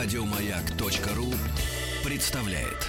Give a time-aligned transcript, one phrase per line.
[0.00, 1.34] Радиомаяк.ру
[2.08, 2.86] представляет.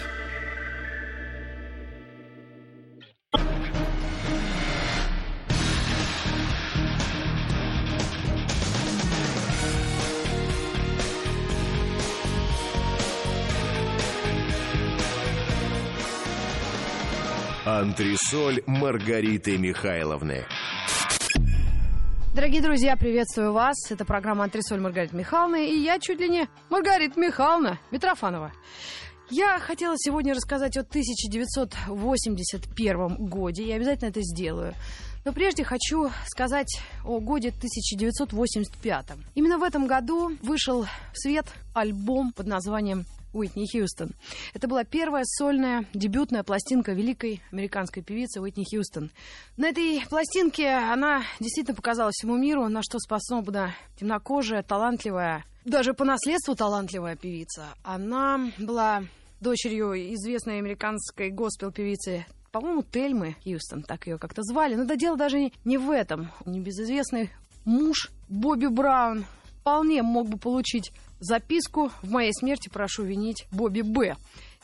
[17.65, 20.45] Антресоль Маргариты Михайловны.
[22.39, 23.75] Дорогие друзья, приветствую вас.
[23.89, 25.57] Это программа «Антресоль» Маргарита Михайловна.
[25.57, 28.53] И я чуть ли не Маргарита Михайловна Митрофанова.
[29.29, 33.67] Я хотела сегодня рассказать о 1981 годе.
[33.67, 34.73] Я обязательно это сделаю.
[35.25, 39.05] Но прежде хочу сказать о годе 1985.
[39.35, 44.11] Именно в этом году вышел в свет альбом под названием Уитни Хьюстон.
[44.53, 49.11] Это была первая сольная дебютная пластинка великой американской певицы Уитни Хьюстон.
[49.57, 56.05] На этой пластинке она действительно показала всему миру, на что способна темнокожая, талантливая, даже по
[56.05, 57.67] наследству талантливая певица.
[57.83, 59.03] Она была
[59.39, 64.73] дочерью известной американской госпел-певицы по-моему, Тельмы Хьюстон, так ее как-то звали.
[64.73, 66.31] Но да дело даже не в этом.
[66.45, 67.29] Небезызвестный
[67.63, 69.25] муж Бобби Браун
[69.61, 74.15] вполне мог бы получить записку «В моей смерти прошу винить Бобби Б».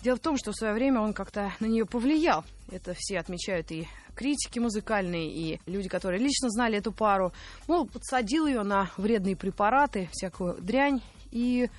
[0.01, 2.43] Дело в том, что в свое время он как-то на нее повлиял.
[2.71, 7.33] Это все отмечают и критики музыкальные, и люди, которые лично знали эту пару.
[7.67, 11.69] Мол, подсадил ее на вредные препараты, всякую дрянь, и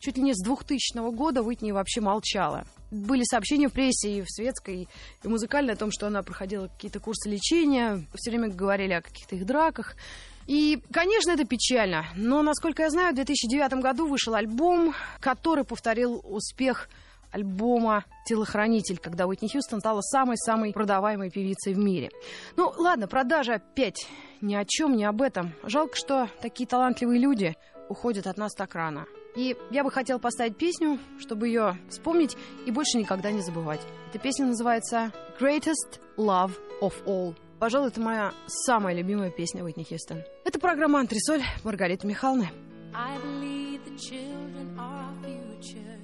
[0.00, 2.64] чуть ли не с 2000 года Уитни вообще молчала.
[2.90, 4.88] Были сообщения в прессе и в светской,
[5.22, 9.36] и музыкальной о том, что она проходила какие-то курсы лечения, все время говорили о каких-то
[9.36, 9.96] их драках.
[10.46, 16.20] И, конечно, это печально, но, насколько я знаю, в 2009 году вышел альбом, который повторил
[16.24, 16.88] успех
[17.34, 22.10] альбома «Телохранитель», когда Уитни Хьюстон стала самой-самой продаваемой певицей в мире.
[22.56, 24.06] Ну, ладно, продажи опять
[24.40, 25.52] ни о чем, не об этом.
[25.64, 27.56] Жалко, что такие талантливые люди
[27.88, 29.06] уходят от нас так рано.
[29.34, 33.80] И я бы хотела поставить песню, чтобы ее вспомнить и больше никогда не забывать.
[34.10, 37.34] Эта песня называется «Greatest Love of All».
[37.64, 40.22] Пожалуй, это моя самая любимая песня Уитни Хьюстон.
[40.44, 42.50] Это программа «Антресоль» Маргариты Михайловны.
[42.92, 45.98] I believe the children are our future.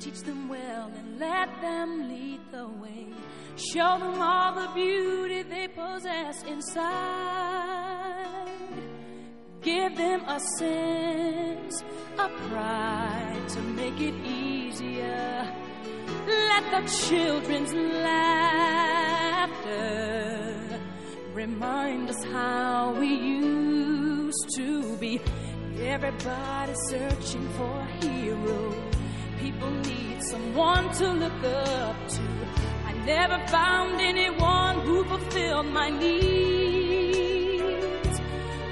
[0.00, 3.06] Teach them well and let them lead the way.
[3.56, 6.88] Show them all the beauty they possess inside.
[9.62, 11.84] Give them a sense
[12.18, 15.46] of pride to make it easier.
[16.26, 18.96] Let the children's laughter
[21.36, 25.20] remind us how we used to be.
[25.78, 28.74] Everybody searching for a hero.
[29.38, 32.22] People need someone to look up to.
[32.86, 37.26] I never found anyone who fulfilled my needs.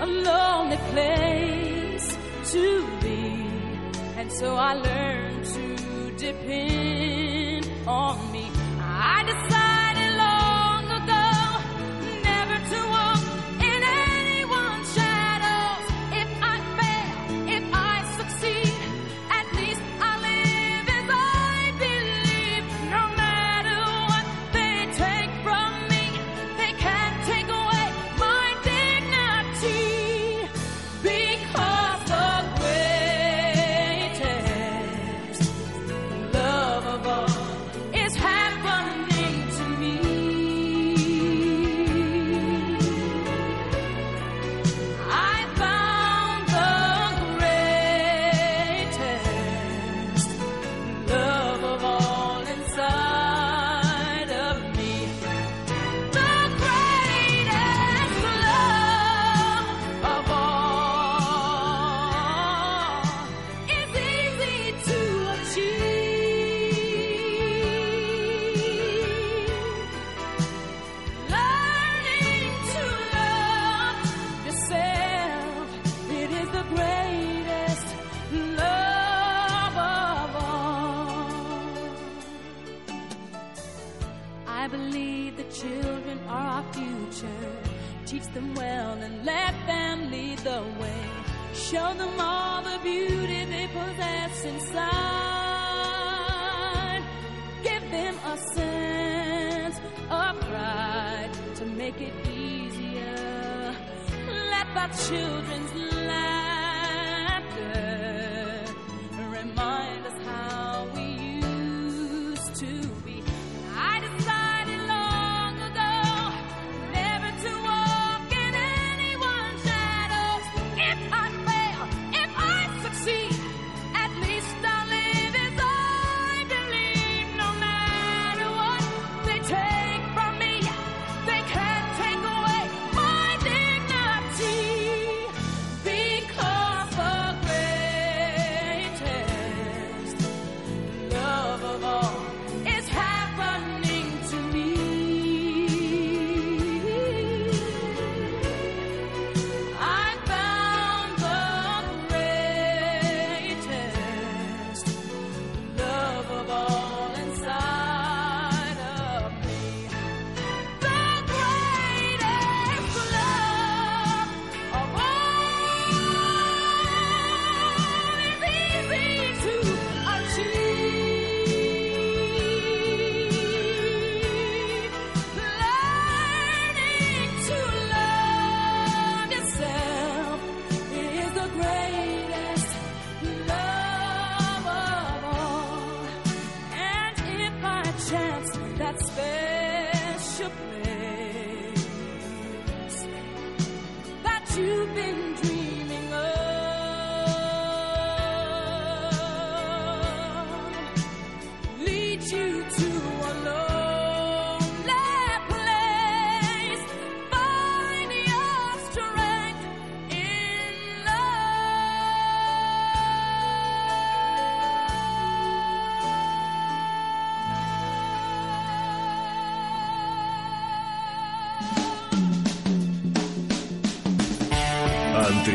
[0.00, 2.16] A lonely place
[2.52, 2.66] to
[3.02, 3.46] be.
[4.16, 5.66] And so I learned to
[6.16, 8.50] depend on me.
[8.81, 9.63] I decided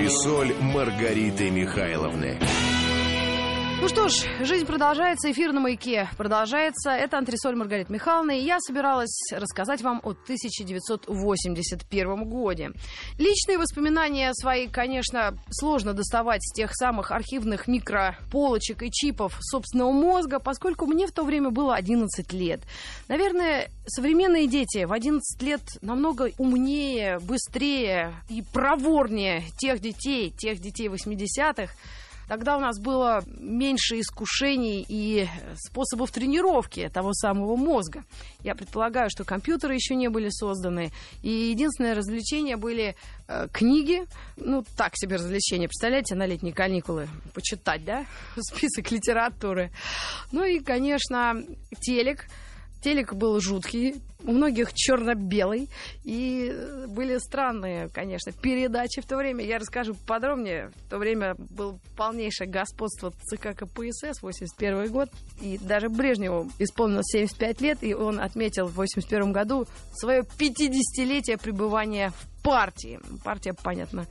[0.09, 2.58] Антресоль Маргариты Михайловны.
[3.81, 6.91] Ну что ж, жизнь продолжается, эфир на маяке продолжается.
[6.91, 12.71] Это антресоль Маргарита Михайловна, и я собиралась рассказать вам о 1981 годе.
[13.17, 20.39] Личные воспоминания свои, конечно, сложно доставать с тех самых архивных микрополочек и чипов собственного мозга,
[20.39, 22.59] поскольку мне в то время было 11 лет.
[23.07, 30.89] Наверное, современные дети в 11 лет намного умнее, быстрее и проворнее тех детей, тех детей
[30.89, 31.71] 80-х,
[32.29, 38.03] Тогда у нас было меньше искушений и способов тренировки того самого мозга.
[38.43, 40.91] Я предполагаю, что компьютеры еще не были созданы.
[41.23, 42.95] И единственное развлечение были
[43.27, 44.05] э, книги.
[44.37, 45.67] Ну, так себе развлечения.
[45.67, 48.05] Представляете, на летние каникулы почитать, да?
[48.37, 49.71] Список литературы.
[50.31, 51.43] Ну и, конечно,
[51.81, 52.27] телек.
[52.81, 55.69] Телек был жуткий, у многих черно-белый.
[56.03, 59.43] И э, были странные, конечно, передачи в то время.
[59.45, 60.71] Я расскажу подробнее.
[60.85, 65.09] В то время было полнейшее господство ЦК КПСС, 81 год.
[65.41, 72.11] И даже Брежневу исполнилось 75 лет, и он отметил в 81 году свое 50-летие пребывания
[72.11, 72.99] в партии.
[73.23, 74.05] Партия, понятно,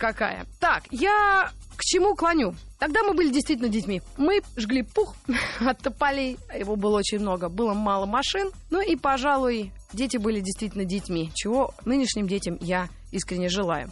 [0.00, 0.46] какая.
[0.58, 2.54] Так, я к чему клоню?
[2.78, 4.02] Тогда мы были действительно детьми.
[4.16, 5.14] Мы жгли пух
[5.60, 10.84] от тополей, его было очень много, было мало машин, ну и, пожалуй, дети были действительно
[10.84, 13.90] детьми, чего нынешним детям я искренне желаю.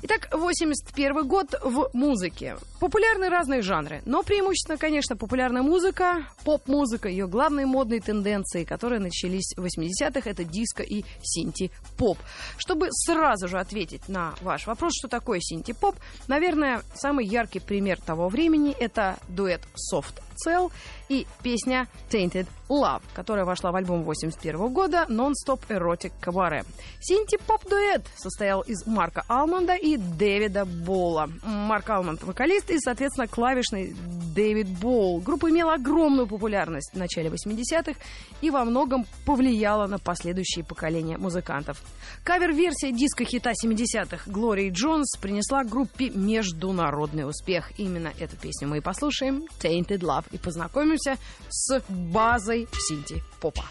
[0.00, 2.56] Итак, 81 год в музыке.
[2.78, 9.52] Популярны разные жанры, но преимущественно, конечно, популярная музыка, поп-музыка, ее главные модные тенденции, которые начались
[9.56, 12.16] в 80-х, это диско и синти-поп.
[12.58, 15.96] Чтобы сразу же ответить на ваш вопрос, что такое синти-поп,
[16.28, 19.62] наверное, самый яркий пример того времени– это дуэт
[19.92, 20.70] Soft Cell
[21.08, 26.66] и песня Tainted Love, которая вошла в альбом 81 года Non-Stop Erotic Cabaret.
[27.00, 31.30] Синти-поп-дуэт состоял из Марка Алмонда и Дэвида Бола.
[31.42, 33.94] Марк Алмонд– вокалист и, соответственно, клавишный
[34.34, 35.20] Дэвид Болл.
[35.20, 37.98] Группа имела огромную популярность в начале 80-х
[38.40, 41.82] и во многом повлияла на последующие поколения музыкантов.
[42.24, 47.72] Кавер-версия диска-хита 70-х Глории Джонс принесла группе международный успех.
[47.78, 51.18] Именно эту песню мы и послушаем Tainted Love и познакомимся
[51.48, 53.64] с базой синти-попа.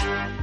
[0.00, 0.39] Sometimes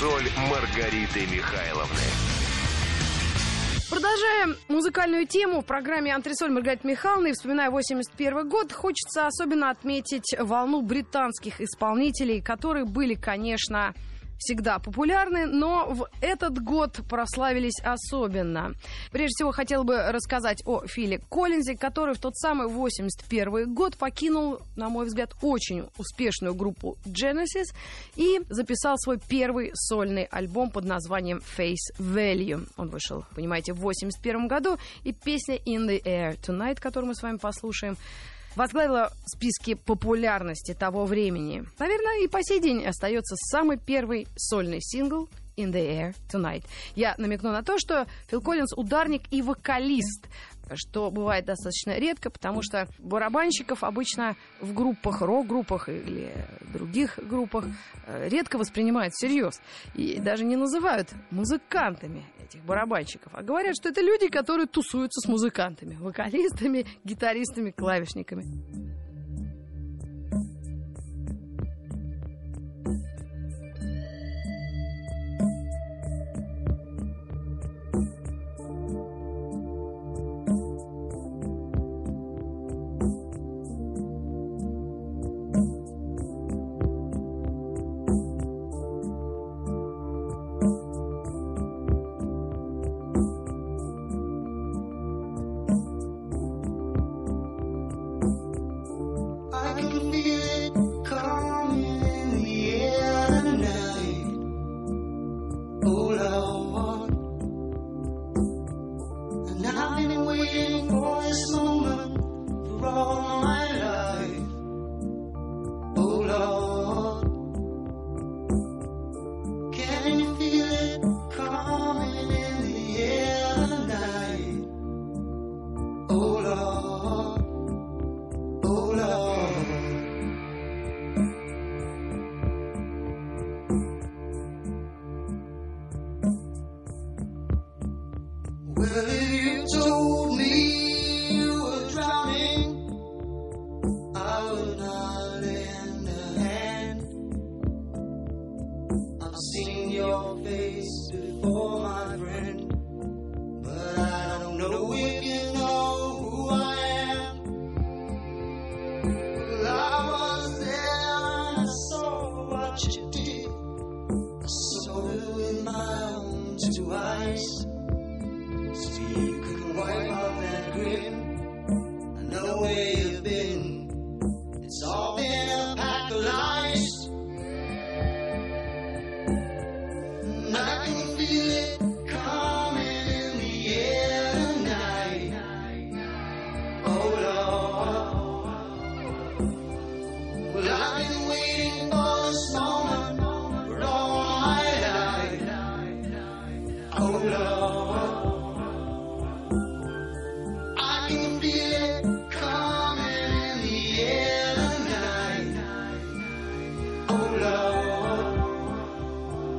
[0.00, 2.00] Антресоль Маргариты Михайловны.
[3.90, 7.28] Продолжаем музыкальную тему в программе «Антресоль» Маргариты Михайловны.
[7.28, 13.92] И вспоминая 81 год, хочется особенно отметить волну британских исполнителей, которые были, конечно,
[14.40, 18.74] всегда популярны, но в этот год прославились особенно.
[19.12, 24.60] Прежде всего, хотела бы рассказать о Филе Коллинзе, который в тот самый 81 год покинул,
[24.76, 27.74] на мой взгляд, очень успешную группу Genesis
[28.16, 32.66] и записал свой первый сольный альбом под названием Face Value.
[32.76, 37.22] Он вышел, понимаете, в 81 году, и песня In the Air Tonight, которую мы с
[37.22, 37.96] вами послушаем,
[38.60, 41.64] возглавила списки популярности того времени.
[41.78, 46.64] Наверное, и по сей день остается самый первый сольный сингл In the Air Tonight.
[46.94, 50.26] Я намекну на то, что Фил Коллинз ударник и вокалист,
[50.76, 56.32] что бывает достаточно редко, потому что барабанщиков обычно в группах, рок-группах или
[56.72, 57.66] других группах
[58.06, 59.60] э, редко воспринимают всерьез.
[59.94, 65.28] И даже не называют музыкантами этих барабанщиков, а говорят, что это люди, которые тусуются с
[65.28, 69.09] музыкантами, вокалистами, гитаристами, клавишниками.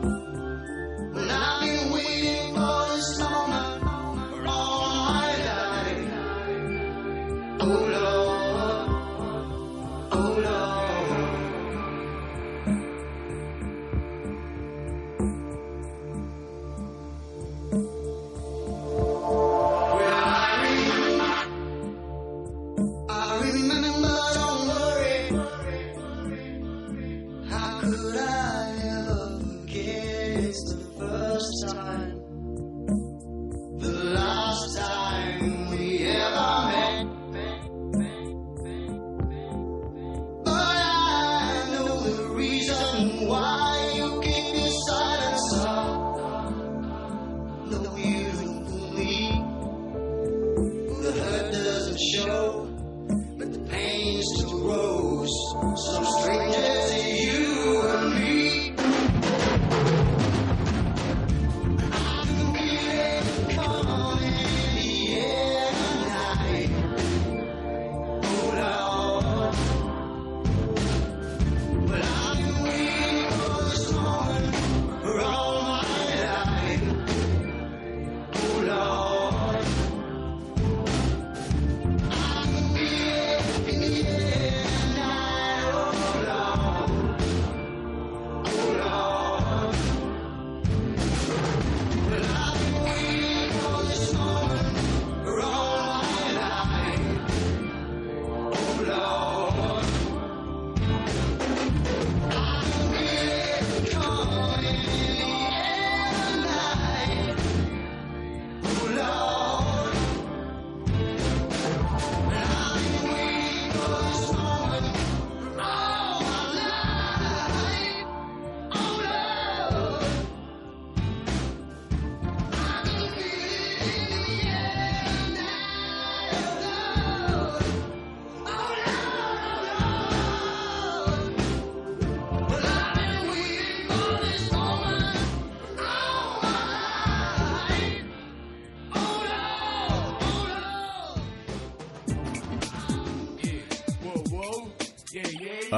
[0.01, 0.30] Bye.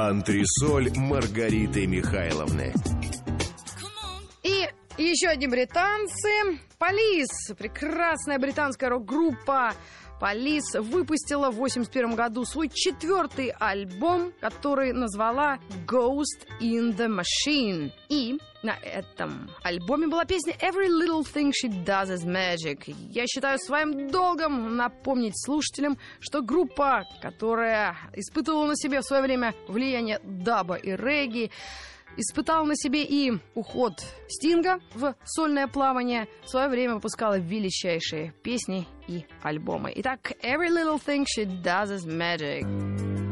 [0.06, 2.74] Антресоль Маргариты Михайловны.
[4.42, 6.60] И еще одни британцы.
[6.78, 9.72] Полис, прекрасная британская рок-группа.
[10.20, 17.90] Полис выпустила в 81 году свой четвертый альбом, который назвала Ghost in the Machine.
[18.10, 22.94] И на этом альбоме была песня Every Little Thing She Does Is Magic.
[23.10, 29.54] Я считаю своим долгом напомнить слушателям, что группа, которая испытывала на себе в свое время
[29.68, 31.50] влияние даба и регги,
[32.16, 38.86] испытал на себе и уход Стинга в сольное плавание, в свое время выпускала величайшие песни
[39.06, 39.92] и альбомы.
[39.96, 43.23] Итак, Every Little Thing She Does Is Magic.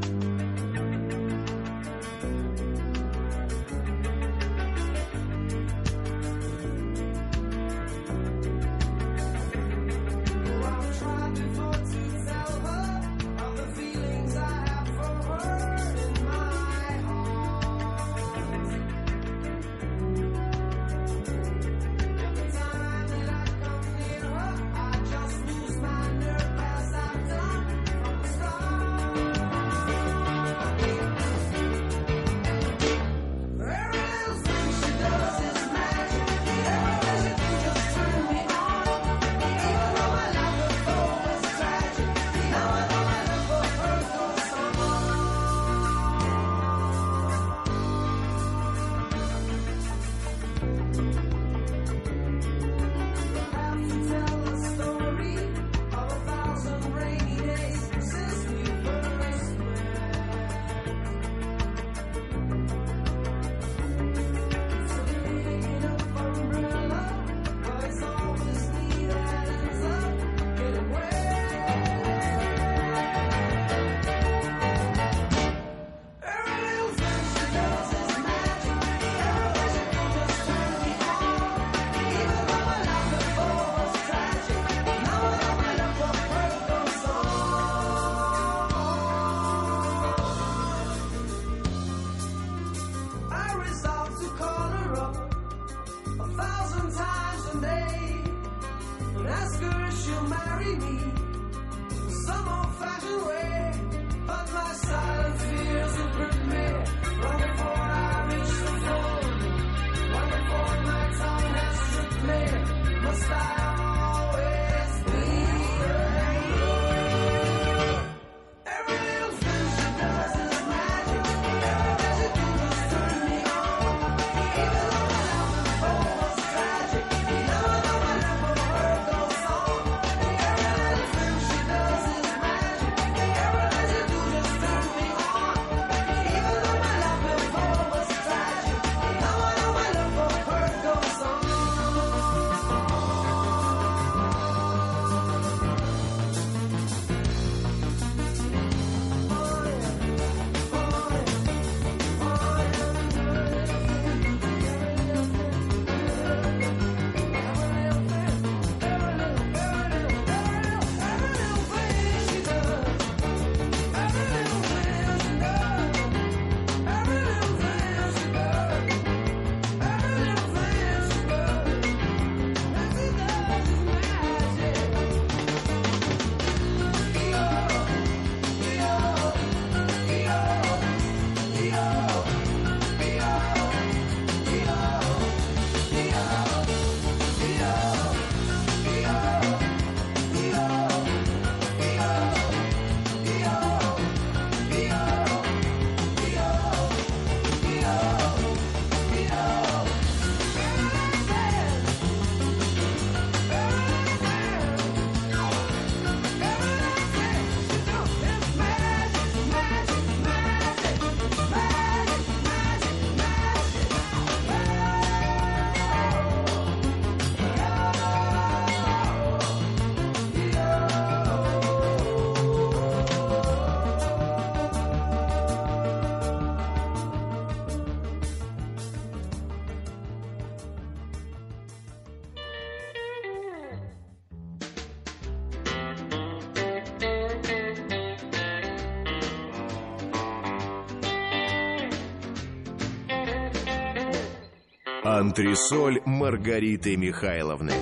[245.23, 247.73] Антресоль Маргариты Михайловны.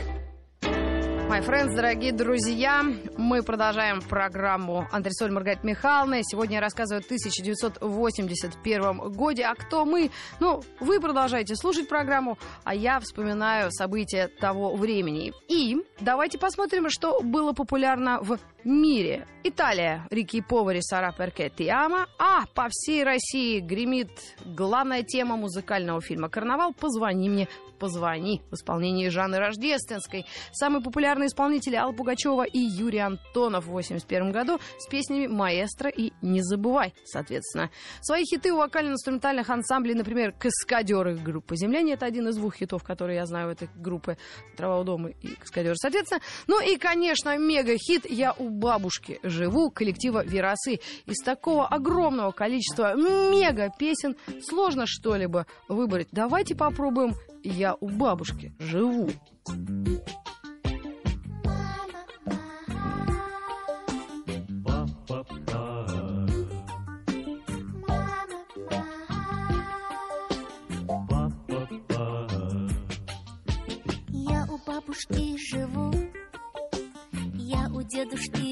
[1.30, 2.84] My friends, дорогие друзья.
[3.16, 6.22] Мы продолжаем программу Антресоль Маргарита Михайловна.
[6.22, 9.44] Сегодня я рассказываю о 1981 годе.
[9.44, 10.10] А кто мы?
[10.38, 15.32] Ну, вы продолжаете слушать программу, а я вспоминаю события того времени.
[15.48, 19.26] И давайте посмотрим, что было популярно в мире.
[19.42, 20.06] Италия.
[20.10, 22.06] Рики Повари Сара Перкетти Ама.
[22.18, 24.10] А по всей России гремит
[24.44, 26.74] главная тема музыкального фильма «Карнавал».
[26.74, 30.26] Позвони мне, позвони в исполнении Жанны Рождественской.
[30.52, 36.12] Самые популярные исполнители Алла Пугачева и Юрий Антонов в 81 году с песнями «Маэстро» и
[36.20, 37.70] «Не забывай», соответственно.
[38.02, 43.16] Свои хиты у вокально-инструментальных ансамблей, например, «Каскадеры» группы «Земляне»— это один из двух хитов, которые
[43.16, 44.18] я знаю этой группы
[44.58, 46.20] «Трава у дома» и «Каскадеры», соответственно.
[46.46, 50.80] Ну и, конечно, мега-хит «Я у бабушки живу» коллектива «Веросы».
[51.06, 56.08] Из такого огромного количества мега-песен сложно что-либо выбрать.
[56.12, 59.10] Давайте попробуем «Я у бабушки живу».
[59.46, 60.29] Я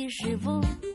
[0.09, 0.88] дедушки живу.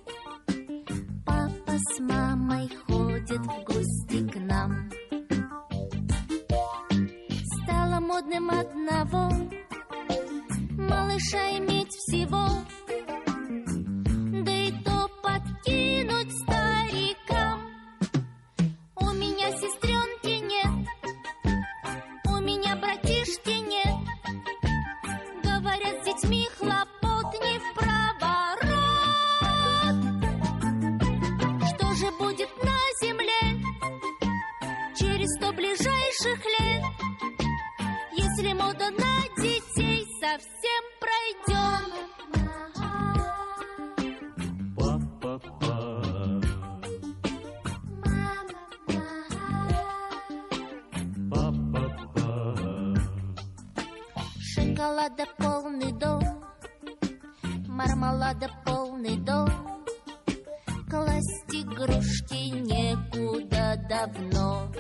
[62.14, 64.72] Игрушки некуда давно.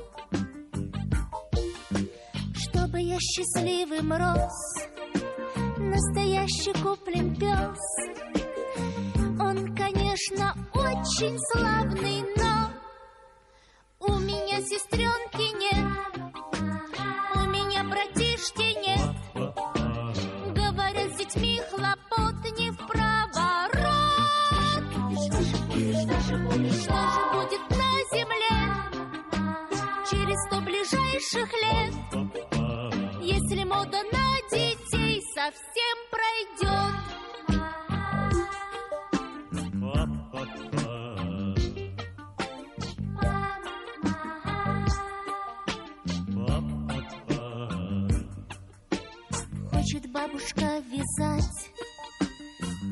[2.55, 4.87] Чтобы я счастливым рос,
[5.77, 7.79] настоящий куплен пес.
[9.39, 12.69] Он, конечно, очень славный, но
[13.99, 15.82] у меня сестренки нет,
[50.93, 51.71] вязать,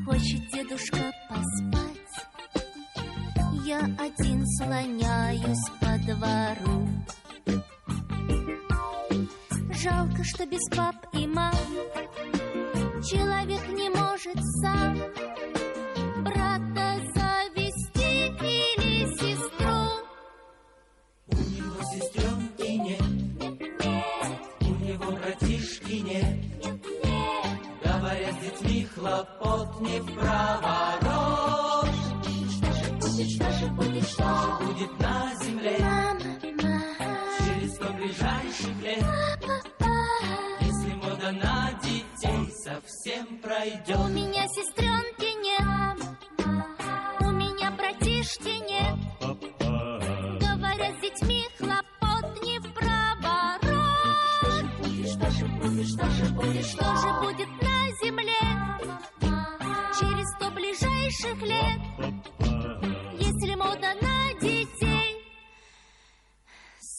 [0.04, 1.92] хочет дедушка поспать.
[3.64, 6.88] Я один слоняюсь по двору.
[9.72, 11.54] Жалко, что без пап и мам
[13.08, 14.96] человек не может сам
[28.82, 31.88] Детьми хлопот не в проворот.
[32.50, 36.18] Что же будет, что же будет, что же Будет на земле мама,
[37.38, 39.04] через сто ближайших лет.
[40.60, 44.08] Если мода на детей совсем У пройдет.
[44.10, 44.91] меня сестренки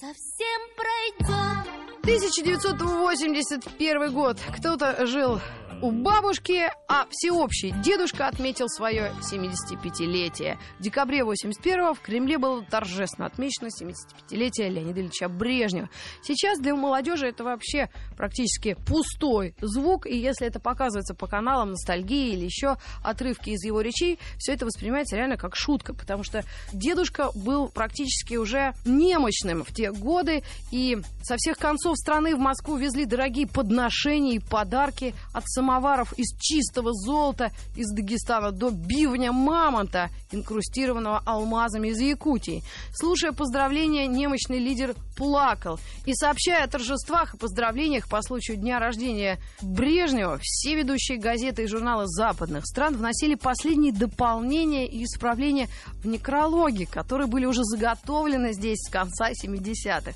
[0.03, 1.63] совсем пройдет?
[2.01, 4.37] 1981 год.
[4.57, 5.39] Кто-то жил
[5.83, 10.57] у бабушки, а всеобщий дедушка отметил свое 75-летие.
[10.79, 15.89] В декабре 81-го в Кремле было торжественно отмечено 75-летие Леонида Ильича Брежнева.
[16.21, 22.31] Сейчас для молодежи это вообще практически пустой звук, и если это показывается по каналам ностальгии
[22.31, 27.29] или еще отрывки из его речей, все это воспринимается реально как шутка, потому что дедушка
[27.35, 33.03] был практически уже немощным в те годы, и со всех концов страны в Москву везли
[33.03, 40.09] дорогие подношения и подарки от самого самоваров из чистого золота из Дагестана до бивня мамонта,
[40.31, 42.63] инкрустированного алмазами из Якутии.
[42.93, 45.79] Слушая поздравления, немощный лидер плакал.
[46.05, 51.67] И сообщая о торжествах и поздравлениях по случаю дня рождения Брежнева, все ведущие газеты и
[51.67, 55.69] журналы западных стран вносили последние дополнения и исправления
[56.03, 60.13] в некрологи, которые были уже заготовлены здесь с конца 70-х.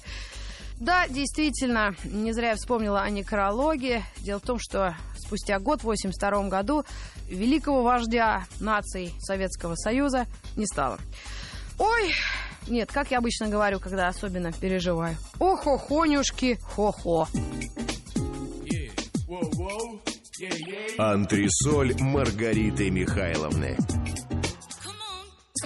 [0.79, 4.03] Да, действительно, не зря я вспомнила о некрологе.
[4.17, 6.83] Дело в том, что спустя год, в 82 году,
[7.27, 10.99] великого вождя наций Советского Союза не стало.
[11.79, 12.13] Ой,
[12.67, 15.17] нет, как я обычно говорю, когда особенно переживаю.
[15.39, 17.27] Охо-хонюшки, хо-хо.
[20.97, 23.77] Антресоль Маргариты Михайловны.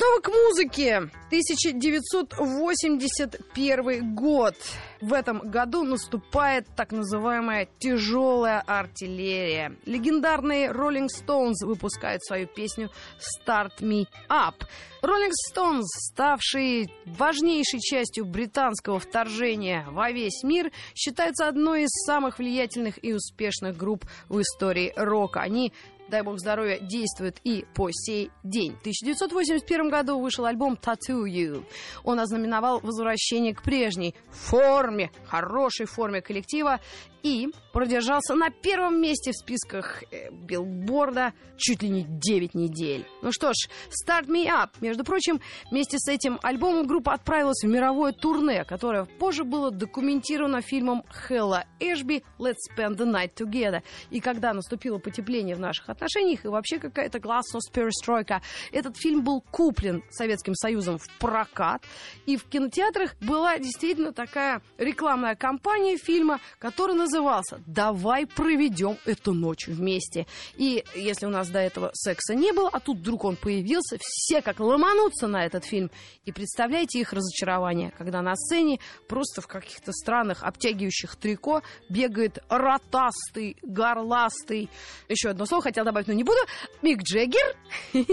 [0.01, 0.97] Снова к музыке.
[1.27, 4.55] 1981 год.
[4.99, 9.75] В этом году наступает так называемая тяжелая артиллерия.
[9.85, 14.55] Легендарные Rolling Stones выпускают свою песню Start Me Up.
[15.03, 22.97] Rolling Stones, ставшие важнейшей частью британского вторжения во весь мир, считаются одной из самых влиятельных
[23.03, 25.41] и успешных групп в истории рока.
[25.41, 25.71] Они
[26.11, 28.75] дай бог здоровья, действует и по сей день.
[28.75, 31.65] В 1981 году вышел альбом Tattoo You.
[32.03, 36.79] Он ознаменовал возвращение к прежней форме, хорошей форме коллектива
[37.23, 43.05] и продержался на первом месте в списках э, билборда чуть ли не 9 недель.
[43.21, 44.69] Ну что ж, Start Me Up.
[44.81, 50.61] Между прочим, вместе с этим альбомом группа отправилась в мировое турне, которое позже было документировано
[50.61, 53.83] фильмом Хэлла Эшби «Let's Spend the Night Together».
[54.09, 59.41] И когда наступило потепление в наших отношениях и вообще какая-то гласность перестройка, этот фильм был
[59.51, 61.83] куплен Советским Союзом в прокат.
[62.25, 69.67] И в кинотеатрах была действительно такая рекламная кампания фильма, которая назывался «Давай проведем эту ночь
[69.67, 70.25] вместе».
[70.55, 74.41] И если у нас до этого секса не было, а тут вдруг он появился, все
[74.41, 75.91] как ломанутся на этот фильм.
[76.25, 83.57] И представляете их разочарование, когда на сцене просто в каких-то странных обтягивающих трико бегает ротастый,
[83.61, 84.69] горластый.
[85.09, 86.39] Еще одно слово хотел добавить, но не буду.
[86.81, 87.55] Мик Джеггер.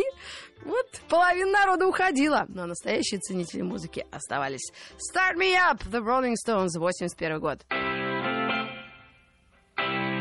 [0.65, 4.73] Вот половина народа уходила, но настоящие ценители музыки оставались.
[4.97, 7.65] Start Me Up, The Rolling Stones, 81 год.
[9.89, 10.18] thank you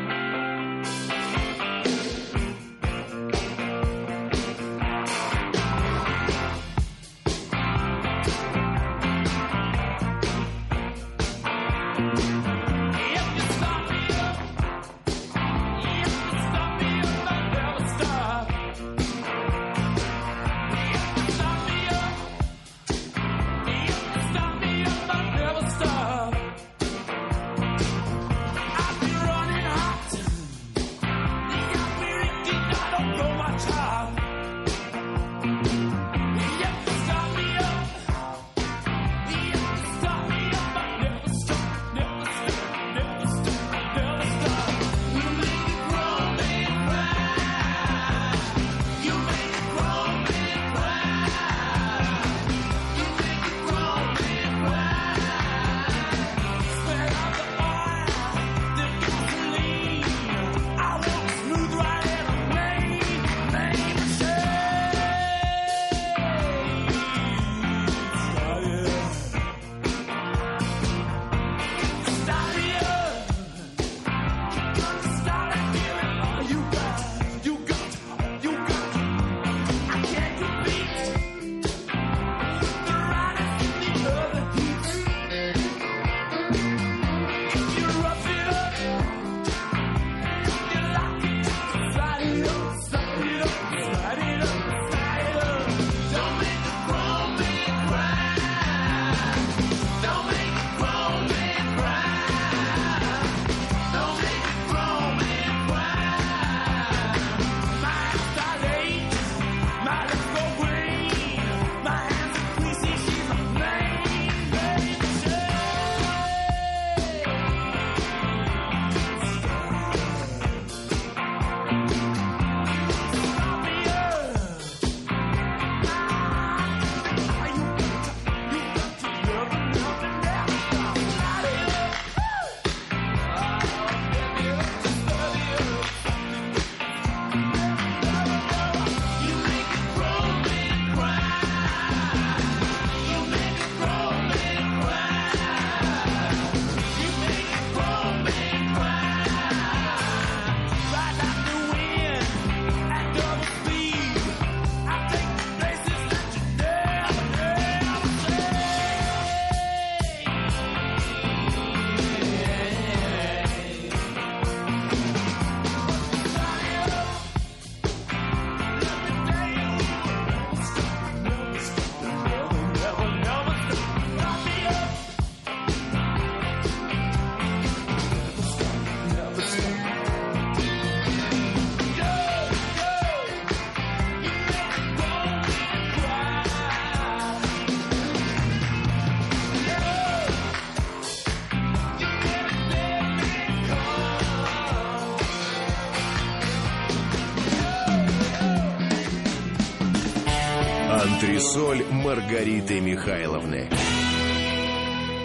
[201.17, 203.67] Антресоль Маргариты Михайловны.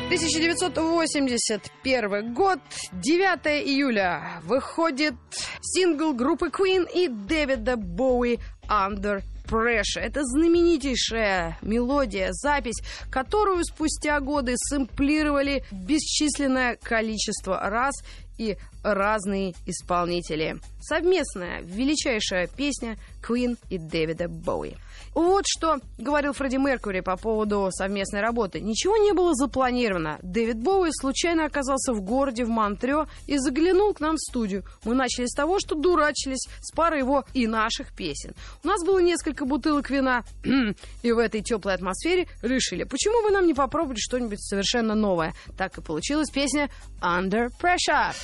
[0.07, 2.61] 1981 год,
[2.93, 5.13] 9 июля, выходит
[5.61, 8.39] сингл группы Queen и Дэвида Боуи
[8.71, 10.01] «Under Pressure».
[10.01, 18.03] Это знаменитейшая мелодия, запись, которую спустя годы сэмплировали бесчисленное количество раз
[18.39, 20.57] и разные исполнители.
[20.81, 24.79] Совместная величайшая песня Queen и Дэвида Боуи.
[25.15, 28.61] Вот что говорил Фредди Меркьюри по поводу совместной работы.
[28.61, 30.19] Ничего не было запланировано.
[30.23, 34.65] Дэвид Боуи случайно оказался в городе, в Монтрео, и заглянул к нам в студию.
[34.85, 38.35] Мы начали с того, что дурачились с парой его и наших песен.
[38.65, 40.25] У нас было несколько бутылок вина,
[41.03, 45.35] и в этой теплой атмосфере решили, почему бы нам не попробовать что-нибудь совершенно новое.
[45.59, 46.71] Так и получилась песня
[47.03, 48.15] «Under Pressure».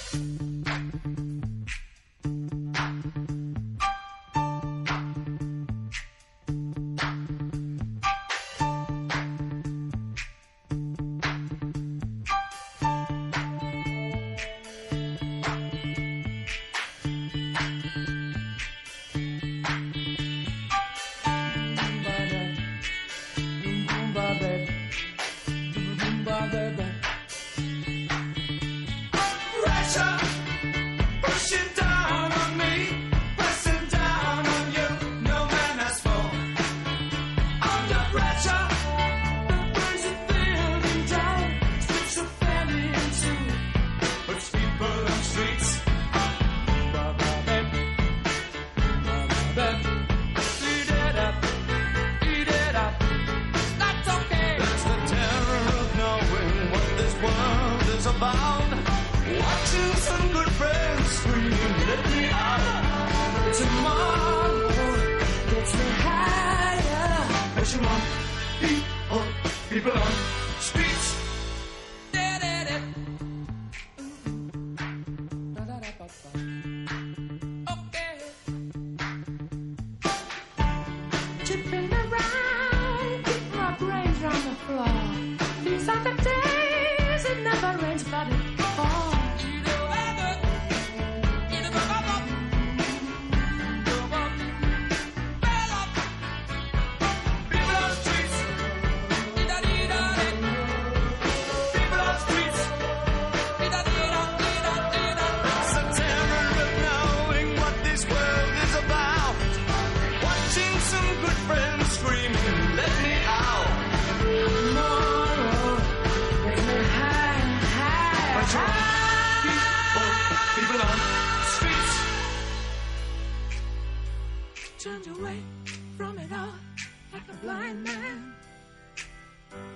[127.42, 128.34] Blind man.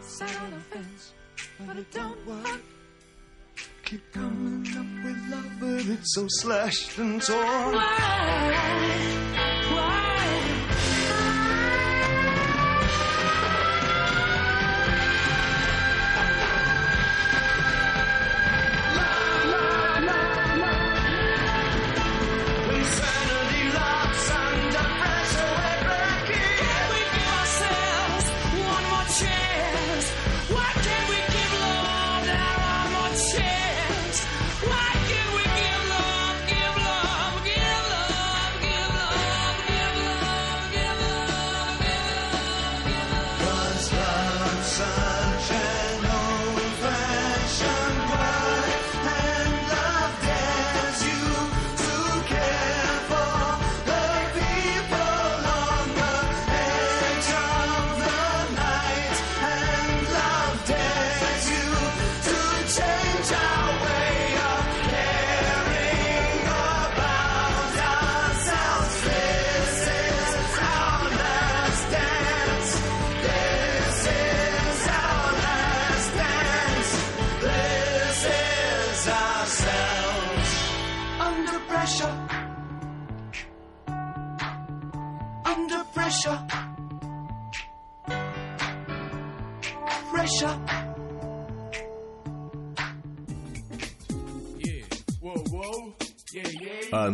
[0.00, 1.12] Sat on the fence,
[1.66, 2.60] but it don't work.
[3.84, 7.74] Keep coming up with love, but it's so slashed and torn.
[7.74, 9.61] Insanity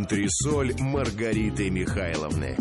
[0.08, 2.56] Антресоль Маргариты Михайловны.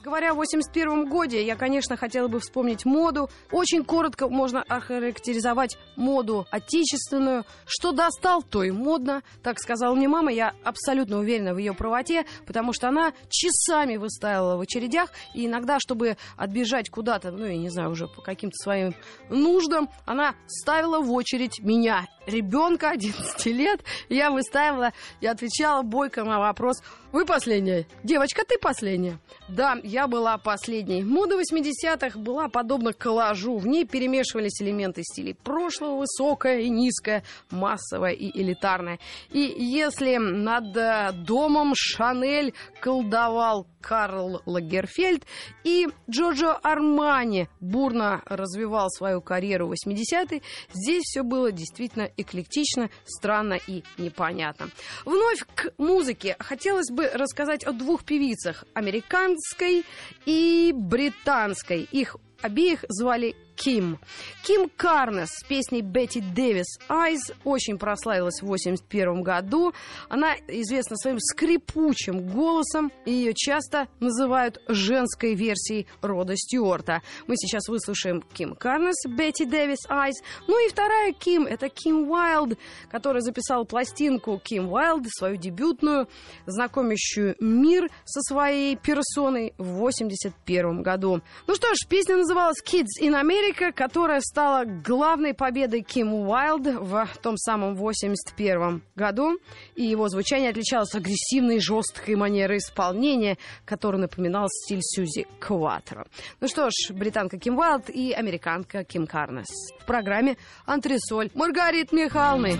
[0.00, 3.28] Говоря о 81 годе, я, конечно, хотела бы вспомнить моду.
[3.50, 7.44] Очень коротко можно охарактеризовать моду отечественную.
[7.66, 9.22] Что достал, то и модно.
[9.42, 10.32] Так сказала мне мама.
[10.32, 15.10] Я абсолютно уверена в ее правоте, потому что она часами выстаивала в очередях.
[15.34, 18.94] И иногда, чтобы отбежать куда-то, ну, я не знаю, уже по каким-то своим
[19.28, 23.80] нуждам, она ставила в очередь меня, ребенка 11 лет.
[24.08, 26.82] Я выстаивала и отвечала бойко на вопрос
[27.12, 29.18] «Вы последняя?» «Девочка, ты последняя?»
[29.48, 31.02] Да, я была последней.
[31.02, 33.56] Мода 80-х была подобна коллажу.
[33.56, 38.98] В ней перемешивались элементы стилей прошлого, высокое и низкое, массовое и элитарное.
[39.30, 45.24] И если над э, домом Шанель колдовал Карл Лагерфельд
[45.64, 53.58] и Джорджо Армани бурно развивал свою карьеру в 80-е, здесь все было действительно эклектично, странно
[53.66, 54.68] и непонятно.
[55.04, 56.36] Вновь к музыке.
[56.38, 59.84] Хотелось бы рассказать о двух певицах, американской
[60.26, 61.88] и британской.
[61.90, 63.98] Их обеих звали Ким.
[64.44, 69.74] Ким Карнес с песней Бетти Дэвис «Eyes» очень прославилась в 81 году.
[70.08, 77.02] Она известна своим скрипучим голосом, и ее часто называют женской версией Рода Стюарта.
[77.26, 80.14] Мы сейчас выслушаем Ким Карнес, Бетти Дэвис «Eyes».
[80.46, 82.58] Ну и вторая Ким— это Ким Уайлд,
[82.90, 86.08] которая записала пластинку Ким Уайлд, свою дебютную,
[86.46, 91.22] знакомящую мир со своей персоной в 81 году.
[91.46, 97.08] Ну что ж, песня называлась «Kids in America», которая стала главной победой Ким Уайлд в
[97.22, 99.38] том самом 81 году.
[99.74, 106.06] И его звучание отличалось агрессивной, жесткой манерой исполнения, которая напоминал стиль Сьюзи Кватро.
[106.40, 109.48] Ну что ж, британка Ким Уайлд и американка Ким Карнес.
[109.80, 110.36] В программе
[110.66, 112.58] «Антресоль» Маргарит Михайловны.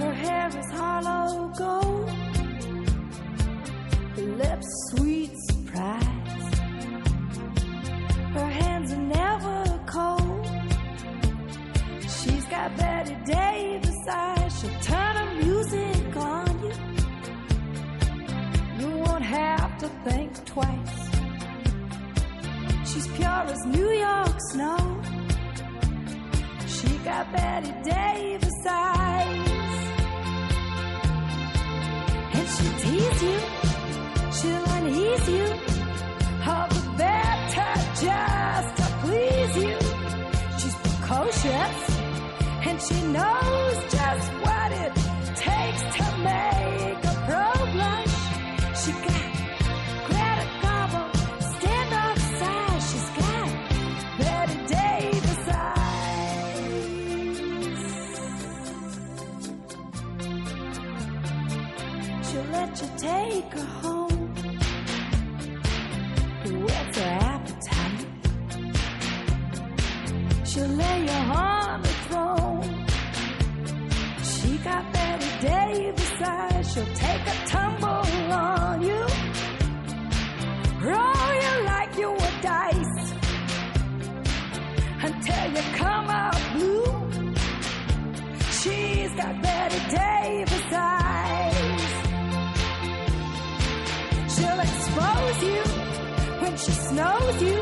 [0.00, 0.39] Her hair
[82.50, 82.98] dice
[85.08, 86.84] until you come out blue.
[88.58, 91.92] She's got Betty Davis eyes.
[94.34, 95.62] She'll expose you
[96.42, 97.58] when she snows you.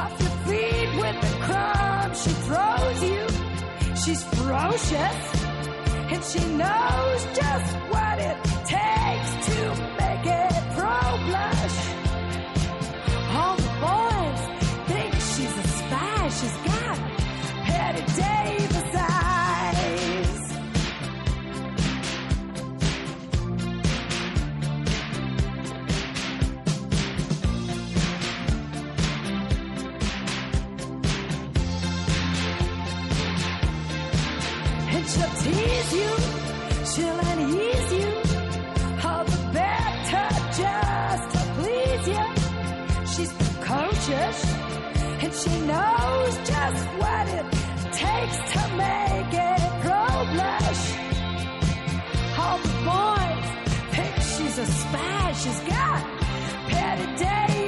[0.00, 3.22] Off your feet with the crumbs she throws you.
[4.02, 5.20] She's ferocious
[6.12, 8.38] and she knows just what it
[8.74, 9.56] takes to
[9.98, 10.05] make
[45.26, 47.46] and she knows just what it
[47.92, 50.84] takes to make it pro blush.
[52.38, 53.48] All the boys
[53.94, 56.02] think she's a spy, she's got
[56.70, 57.65] Patty Davis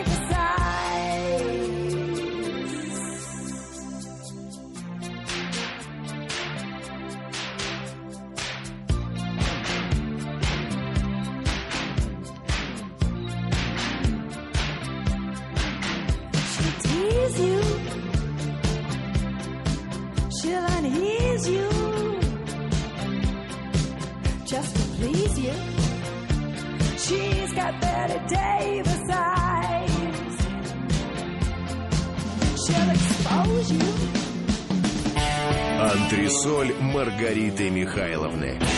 [36.39, 38.78] Антресоль Маргариты Михайловны.